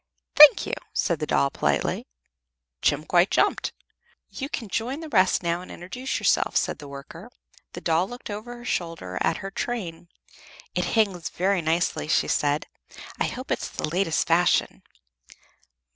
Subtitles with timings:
[0.35, 2.07] "Thank you," said the doll, politely.
[2.81, 3.71] Jem quite jumped.
[4.31, 7.29] "You can join the rest now and introduce yourself," said the worker.
[7.73, 10.07] The doll looked over her shoulder at her train.
[10.73, 12.65] "It hangs very nicely," she said.
[13.19, 14.81] "I hope it's the latest fashion."